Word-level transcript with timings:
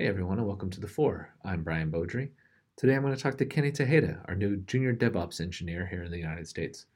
Hey 0.00 0.06
everyone, 0.06 0.38
and 0.38 0.46
welcome 0.46 0.70
to 0.70 0.80
The 0.80 0.88
Four. 0.88 1.28
I'm 1.44 1.62
Brian 1.62 1.90
Beaudry. 1.90 2.30
Today 2.74 2.94
I'm 2.94 3.02
going 3.02 3.14
to 3.14 3.22
talk 3.22 3.36
to 3.36 3.44
Kenny 3.44 3.70
Tejeda, 3.70 4.26
our 4.28 4.34
new 4.34 4.56
junior 4.56 4.94
DevOps 4.94 5.42
engineer 5.42 5.84
here 5.84 6.04
in 6.04 6.10
the 6.10 6.16
United 6.16 6.48
States. 6.48 6.86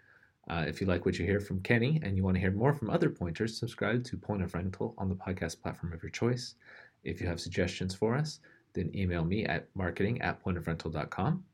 Uh, 0.49 0.65
if 0.67 0.81
you 0.81 0.87
like 0.87 1.05
what 1.05 1.19
you 1.19 1.27
hear 1.27 1.39
from 1.39 1.61
Kenny 1.61 2.01
and 2.03 2.17
you 2.17 2.23
want 2.23 2.37
to 2.37 2.41
hear 2.41 2.51
more 2.51 2.73
from 2.73 2.89
other 2.89 3.11
pointers, 3.11 3.59
subscribe 3.59 4.05
to 4.05 4.17
Point 4.17 4.43
of 4.43 4.55
Rental 4.55 4.95
on 4.97 5.11
the 5.11 5.15
podcast 5.15 5.61
platform 5.61 5.93
of 5.93 6.03
your 6.03 6.09
choice. 6.09 6.55
If 7.03 7.21
you 7.21 7.27
have 7.27 7.41
suggestions 7.41 7.95
for 7.95 8.15
us, 8.15 8.41
then 8.73 8.91
email 8.95 9.23
me 9.23 9.45
at 9.45 9.69
marketing 9.75 10.23
at 10.23 10.43
pointofrental.com. 10.43 11.45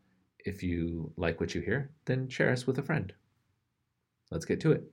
If 0.45 0.63
you 0.63 1.13
like 1.17 1.41
what 1.41 1.53
you 1.53 1.63
hear, 1.63 1.91
then 2.05 2.29
share 2.29 2.53
us 2.53 2.65
with 2.65 2.79
a 2.79 2.83
friend. 2.85 3.13
Let's 4.31 4.45
get 4.45 4.61
to 4.61 4.71
it. 4.71 4.85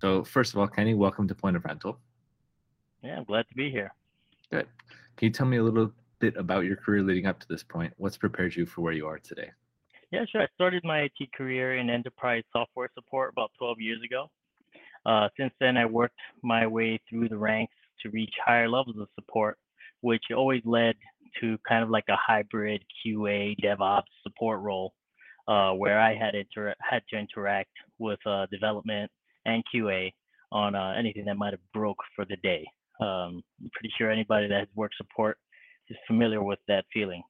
So, 0.00 0.24
first 0.24 0.52
of 0.52 0.60
all, 0.60 0.66
Kenny, 0.66 0.92
welcome 0.92 1.26
to 1.26 1.34
Point 1.34 1.56
of 1.56 1.64
Rental. 1.64 1.98
Yeah, 3.02 3.16
I'm 3.16 3.24
glad 3.24 3.48
to 3.48 3.54
be 3.54 3.70
here. 3.70 3.94
Good. 4.50 4.66
Can 5.16 5.26
you 5.26 5.30
tell 5.30 5.46
me 5.46 5.56
a 5.56 5.62
little 5.62 5.90
bit 6.18 6.36
about 6.36 6.64
your 6.64 6.76
career 6.76 7.02
leading 7.02 7.26
up 7.26 7.40
to 7.40 7.48
this 7.48 7.62
point? 7.62 7.94
What's 7.96 8.18
prepared 8.18 8.54
you 8.54 8.66
for 8.66 8.82
where 8.82 8.92
you 8.92 9.06
are 9.06 9.18
today? 9.18 9.50
Yeah, 10.12 10.26
sure. 10.30 10.42
I 10.42 10.48
started 10.54 10.84
my 10.84 11.00
IT 11.00 11.32
career 11.34 11.78
in 11.78 11.88
enterprise 11.88 12.42
software 12.52 12.90
support 12.94 13.32
about 13.32 13.52
12 13.58 13.80
years 13.80 14.00
ago. 14.04 14.30
Uh, 15.06 15.28
since 15.38 15.52
then, 15.60 15.78
I 15.78 15.86
worked 15.86 16.18
my 16.42 16.66
way 16.66 17.00
through 17.08 17.30
the 17.30 17.38
ranks 17.38 17.74
to 18.02 18.10
reach 18.10 18.34
higher 18.44 18.68
levels 18.68 18.96
of 19.00 19.08
support, 19.14 19.56
which 20.02 20.24
always 20.36 20.62
led 20.66 20.96
to 21.40 21.56
kind 21.66 21.82
of 21.82 21.88
like 21.88 22.04
a 22.10 22.16
hybrid 22.16 22.82
QA 23.04 23.56
DevOps 23.64 24.02
support 24.22 24.60
role, 24.60 24.92
uh, 25.48 25.72
where 25.72 25.98
I 25.98 26.14
had 26.14 26.34
inter- 26.34 26.74
had 26.80 27.02
to 27.10 27.18
interact 27.18 27.70
with 27.98 28.18
uh, 28.26 28.46
development 28.50 29.10
and 29.46 29.62
QA 29.74 30.12
on 30.52 30.74
uh, 30.74 30.94
anything 30.98 31.24
that 31.26 31.36
might 31.36 31.52
have 31.52 31.72
broke 31.72 31.98
for 32.14 32.24
the 32.24 32.36
day. 32.42 32.66
Um, 33.00 33.42
I'm 33.62 33.70
pretty 33.72 33.92
sure 33.96 34.10
anybody 34.10 34.48
that 34.48 34.58
has 34.58 34.68
worked 34.74 34.96
support 34.96 35.38
is 35.88 35.96
familiar 36.06 36.42
with 36.42 36.58
that 36.68 36.84
feeling. 36.92 37.22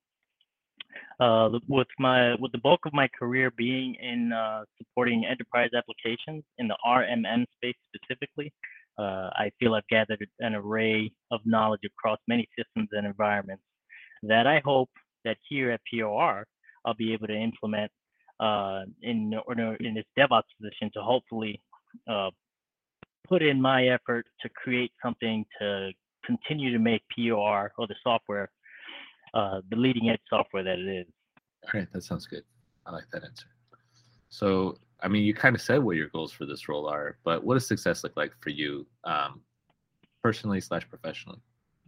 Uh, 1.20 1.50
with 1.68 1.88
my 1.98 2.34
with 2.36 2.52
the 2.52 2.58
bulk 2.58 2.80
of 2.86 2.92
my 2.92 3.08
career 3.18 3.50
being 3.50 3.94
in 3.96 4.32
uh, 4.32 4.64
supporting 4.78 5.26
enterprise 5.26 5.70
applications 5.76 6.42
in 6.58 6.68
the 6.68 6.76
RMM 6.86 7.44
space 7.56 7.76
specifically, 7.94 8.52
uh, 8.98 9.28
I 9.34 9.50
feel 9.58 9.74
I've 9.74 9.88
gathered 9.88 10.26
an 10.40 10.54
array 10.54 11.12
of 11.30 11.40
knowledge 11.44 11.82
across 11.84 12.18
many 12.28 12.48
systems 12.58 12.88
and 12.92 13.06
environments 13.06 13.62
that 14.22 14.46
I 14.46 14.60
hope 14.64 14.90
that 15.24 15.36
here 15.48 15.70
at 15.70 15.80
POR 15.92 16.46
I'll 16.86 16.94
be 16.94 17.12
able 17.12 17.26
to 17.26 17.36
implement 17.36 17.90
uh, 18.40 18.82
in 19.02 19.32
in 19.80 19.94
this 19.94 20.04
DevOps 20.18 20.42
position 20.60 20.90
to 20.94 21.02
hopefully 21.02 21.60
uh, 22.08 22.30
put 23.28 23.42
in 23.42 23.60
my 23.60 23.88
effort 23.88 24.26
to 24.40 24.48
create 24.50 24.92
something 25.02 25.44
to 25.60 25.90
continue 26.24 26.72
to 26.72 26.78
make 26.78 27.02
POR 27.16 27.72
or 27.78 27.86
the 27.86 27.94
software 28.02 28.50
uh, 29.34 29.60
the 29.70 29.76
leading 29.76 30.08
edge 30.08 30.20
software 30.30 30.62
that 30.62 30.78
it 30.78 30.88
is. 30.88 31.06
All 31.64 31.80
right, 31.80 31.92
that 31.92 32.02
sounds 32.02 32.26
good. 32.26 32.42
I 32.86 32.92
like 32.92 33.04
that 33.12 33.24
answer. 33.24 33.46
So, 34.28 34.78
I 35.02 35.08
mean, 35.08 35.24
you 35.24 35.34
kind 35.34 35.54
of 35.54 35.60
said 35.60 35.82
what 35.82 35.96
your 35.96 36.08
goals 36.08 36.32
for 36.32 36.46
this 36.46 36.68
role 36.68 36.86
are, 36.86 37.18
but 37.24 37.44
what 37.44 37.54
does 37.54 37.66
success 37.66 38.02
look 38.02 38.16
like 38.16 38.32
for 38.40 38.50
you, 38.50 38.86
um, 39.04 39.42
personally 40.22 40.60
slash 40.60 40.88
professionally? 40.88 41.38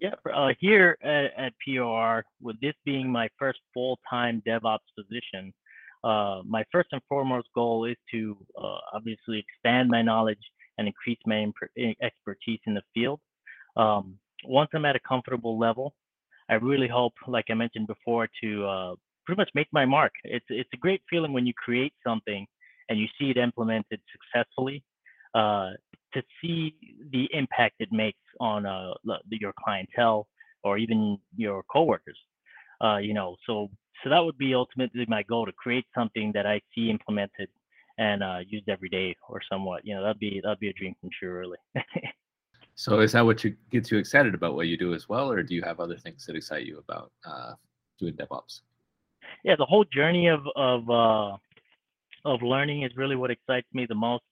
Yeah, 0.00 0.14
uh, 0.32 0.48
here 0.60 0.96
at, 1.02 1.32
at 1.36 1.52
POR, 1.64 2.24
with 2.40 2.60
this 2.60 2.74
being 2.84 3.10
my 3.10 3.28
first 3.38 3.60
full-time 3.74 4.42
DevOps 4.46 4.78
position, 4.96 5.52
uh, 6.04 6.42
my 6.46 6.64
first 6.70 6.88
and 6.92 7.02
foremost 7.08 7.48
goal 7.54 7.84
is 7.84 7.96
to 8.12 8.36
uh, 8.56 8.78
obviously 8.92 9.38
expand 9.38 9.88
my 9.88 10.02
knowledge 10.02 10.38
and 10.78 10.86
increase 10.86 11.18
my 11.26 11.38
imp- 11.38 11.96
expertise 12.02 12.60
in 12.66 12.74
the 12.74 12.82
field. 12.94 13.20
Um, 13.76 14.18
once 14.44 14.70
I'm 14.74 14.84
at 14.84 14.96
a 14.96 15.00
comfortable 15.00 15.58
level, 15.58 15.94
I 16.48 16.54
really 16.54 16.88
hope, 16.88 17.14
like 17.26 17.46
I 17.50 17.54
mentioned 17.54 17.86
before, 17.86 18.28
to 18.42 18.66
uh, 18.66 18.94
pretty 19.26 19.40
much 19.40 19.50
make 19.54 19.68
my 19.72 19.84
mark. 19.84 20.12
It's 20.24 20.46
it's 20.48 20.70
a 20.72 20.76
great 20.78 21.02
feeling 21.10 21.32
when 21.32 21.46
you 21.46 21.52
create 21.54 21.92
something 22.06 22.46
and 22.88 22.98
you 22.98 23.06
see 23.18 23.30
it 23.30 23.36
implemented 23.36 24.00
successfully. 24.12 24.82
Uh, 25.34 25.70
to 26.14 26.22
see 26.40 26.74
the 27.12 27.28
impact 27.32 27.74
it 27.80 27.92
makes 27.92 28.18
on 28.40 28.64
uh, 28.64 28.94
your 29.30 29.52
clientele 29.62 30.26
or 30.64 30.78
even 30.78 31.18
your 31.36 31.62
coworkers. 31.70 32.18
Uh, 32.82 32.96
you 32.96 33.12
know, 33.12 33.36
so 33.46 33.68
so 34.02 34.10
that 34.10 34.24
would 34.24 34.38
be 34.38 34.54
ultimately 34.54 35.04
my 35.08 35.22
goal 35.22 35.46
to 35.46 35.52
create 35.52 35.86
something 35.94 36.32
that 36.32 36.46
I 36.46 36.60
see 36.74 36.90
implemented 36.90 37.48
and 37.98 38.22
uh, 38.22 38.38
used 38.46 38.68
every 38.68 38.88
day 38.88 39.16
or 39.28 39.40
somewhat. 39.50 39.84
You 39.84 39.94
know, 39.96 40.02
that'd 40.02 40.20
be 40.20 40.40
that'd 40.42 40.60
be 40.60 40.68
a 40.68 40.72
dream 40.72 40.94
come 41.00 41.10
true, 41.18 41.32
really. 41.32 41.58
so, 42.74 43.00
is 43.00 43.12
that 43.12 43.24
what 43.24 43.42
you 43.44 43.56
gets 43.70 43.90
you 43.90 43.98
excited 43.98 44.34
about 44.34 44.54
what 44.54 44.68
you 44.68 44.76
do 44.76 44.94
as 44.94 45.08
well, 45.08 45.30
or 45.30 45.42
do 45.42 45.54
you 45.54 45.62
have 45.62 45.80
other 45.80 45.96
things 45.96 46.24
that 46.26 46.36
excite 46.36 46.66
you 46.66 46.78
about 46.78 47.10
uh, 47.26 47.54
doing 47.98 48.14
DevOps? 48.14 48.60
Yeah, 49.44 49.56
the 49.58 49.66
whole 49.66 49.84
journey 49.84 50.28
of 50.28 50.40
of 50.54 50.88
uh, 50.88 51.36
of 52.24 52.42
learning 52.42 52.84
is 52.84 52.92
really 52.96 53.16
what 53.16 53.30
excites 53.30 53.68
me 53.72 53.86
the 53.86 53.94
most. 53.94 54.22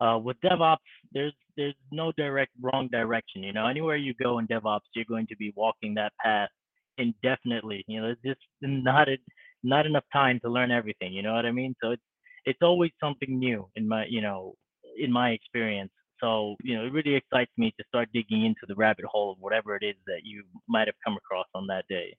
Uh, 0.00 0.16
with 0.16 0.36
DevOps, 0.44 0.76
there's 1.12 1.34
there's 1.56 1.74
no 1.90 2.12
direct 2.12 2.52
wrong 2.60 2.86
direction. 2.86 3.42
You 3.42 3.52
know, 3.52 3.66
anywhere 3.66 3.96
you 3.96 4.14
go 4.14 4.38
in 4.38 4.46
DevOps, 4.46 4.86
you're 4.94 5.04
going 5.04 5.26
to 5.26 5.36
be 5.36 5.52
walking 5.56 5.94
that 5.94 6.12
path 6.22 6.50
indefinitely. 6.98 7.84
You 7.86 8.02
know, 8.02 8.14
just 8.24 8.40
not 8.60 9.08
a, 9.08 9.16
not 9.62 9.86
enough 9.86 10.04
time 10.12 10.40
to 10.40 10.50
learn 10.50 10.70
everything. 10.70 11.12
You 11.12 11.22
know 11.22 11.34
what 11.34 11.46
I 11.46 11.52
mean? 11.52 11.74
So 11.82 11.92
it's 11.92 12.02
it's 12.44 12.62
always 12.62 12.90
something 13.00 13.38
new 13.38 13.68
in 13.76 13.88
my 13.88 14.06
you 14.06 14.20
know 14.20 14.54
in 14.98 15.12
my 15.12 15.30
experience. 15.30 15.92
So 16.20 16.56
you 16.62 16.76
know, 16.76 16.84
it 16.84 16.92
really 16.92 17.14
excites 17.14 17.52
me 17.56 17.72
to 17.78 17.84
start 17.88 18.08
digging 18.12 18.44
into 18.44 18.66
the 18.66 18.74
rabbit 18.74 19.04
hole 19.04 19.32
of 19.32 19.38
whatever 19.40 19.76
it 19.76 19.84
is 19.84 19.96
that 20.06 20.20
you 20.24 20.44
might 20.68 20.88
have 20.88 20.96
come 21.04 21.16
across 21.16 21.46
on 21.54 21.66
that 21.68 21.84
day. 21.88 22.16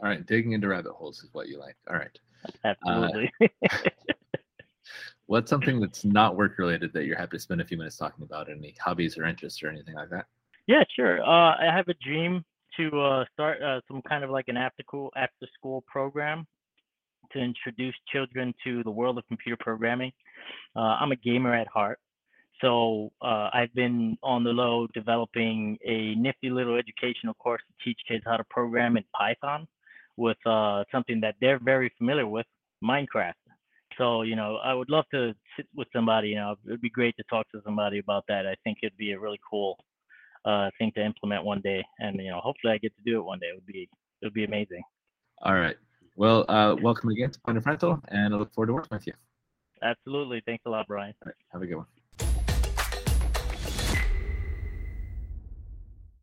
All 0.00 0.08
right, 0.08 0.26
digging 0.26 0.52
into 0.52 0.68
rabbit 0.68 0.92
holes 0.92 1.22
is 1.22 1.30
what 1.32 1.48
you 1.48 1.58
like. 1.58 1.76
All 1.88 1.96
right. 1.96 2.18
Absolutely. 2.64 3.30
Uh, 3.40 3.68
what's 5.26 5.50
something 5.50 5.80
that's 5.80 6.04
not 6.04 6.36
work 6.36 6.58
related 6.58 6.92
that 6.92 7.04
you're 7.04 7.16
happy 7.16 7.36
to 7.36 7.40
spend 7.40 7.60
a 7.60 7.64
few 7.64 7.78
minutes 7.78 7.96
talking 7.96 8.24
about? 8.24 8.50
Any 8.50 8.74
hobbies 8.78 9.16
or 9.18 9.24
interests 9.24 9.62
or 9.62 9.68
anything 9.68 9.94
like 9.94 10.10
that? 10.10 10.26
Yeah, 10.66 10.84
sure. 10.94 11.22
Uh, 11.22 11.56
I 11.56 11.70
have 11.74 11.88
a 11.88 11.94
dream 11.94 12.44
to 12.76 13.00
uh, 13.00 13.24
start 13.32 13.62
uh, 13.62 13.80
some 13.88 14.02
kind 14.02 14.24
of 14.24 14.30
like 14.30 14.48
an 14.48 14.56
after 14.56 14.82
school 14.82 15.12
after 15.16 15.46
school 15.58 15.84
program 15.86 16.46
to 17.32 17.38
introduce 17.38 17.94
children 18.12 18.54
to 18.64 18.82
the 18.84 18.90
world 18.90 19.18
of 19.18 19.26
computer 19.26 19.56
programming. 19.58 20.12
Uh, 20.74 20.96
I'm 21.00 21.12
a 21.12 21.16
gamer 21.16 21.54
at 21.54 21.66
heart, 21.68 21.98
so 22.60 23.10
uh, 23.22 23.50
I've 23.52 23.74
been 23.74 24.16
on 24.22 24.44
the 24.44 24.50
low 24.50 24.86
developing 24.94 25.78
a 25.84 26.14
nifty 26.14 26.50
little 26.50 26.76
educational 26.76 27.34
course 27.34 27.62
to 27.68 27.84
teach 27.84 27.98
kids 28.08 28.24
how 28.26 28.36
to 28.36 28.44
program 28.44 28.96
in 28.96 29.04
Python 29.16 29.66
with 30.16 30.38
uh, 30.46 30.84
something 30.90 31.20
that 31.20 31.34
they're 31.40 31.58
very 31.58 31.92
familiar 31.98 32.26
with, 32.26 32.46
Minecraft. 32.82 33.34
So, 33.98 34.22
you 34.22 34.36
know, 34.36 34.56
I 34.62 34.74
would 34.74 34.90
love 34.90 35.04
to 35.12 35.34
sit 35.56 35.66
with 35.74 35.88
somebody, 35.92 36.28
you 36.28 36.36
know, 36.36 36.54
it'd 36.66 36.80
be 36.80 36.90
great 36.90 37.16
to 37.16 37.24
talk 37.24 37.50
to 37.52 37.60
somebody 37.64 37.98
about 37.98 38.24
that. 38.28 38.46
I 38.46 38.54
think 38.62 38.78
it'd 38.82 38.96
be 38.96 39.12
a 39.12 39.18
really 39.18 39.40
cool 39.48 39.78
uh, 40.46 40.70
thing 40.78 40.92
to 40.94 41.04
implement 41.04 41.44
one 41.44 41.60
day. 41.60 41.84
And, 41.98 42.16
you 42.16 42.30
know, 42.30 42.40
hopefully 42.40 42.72
I 42.72 42.78
get 42.78 42.96
to 42.96 43.02
do 43.04 43.18
it 43.18 43.24
one 43.24 43.38
day. 43.38 43.48
It 43.48 43.56
would 43.56 43.66
be, 43.66 43.88
it 44.22 44.26
would 44.26 44.34
be 44.34 44.44
amazing. 44.44 44.82
All 45.42 45.54
right. 45.54 45.76
Well, 46.16 46.46
uh, 46.48 46.76
welcome 46.80 47.10
again 47.10 47.30
to 47.30 47.40
Point 47.40 47.58
of 47.58 47.66
Rental, 47.66 48.00
and 48.08 48.32
I 48.34 48.38
look 48.38 48.54
forward 48.54 48.68
to 48.68 48.72
working 48.72 48.96
with 48.96 49.06
you. 49.06 49.12
Absolutely. 49.82 50.42
Thanks 50.46 50.64
a 50.64 50.70
lot, 50.70 50.86
Brian. 50.86 51.12
Have 51.52 51.60
a 51.60 51.66
good 51.66 51.76
one. 51.76 51.86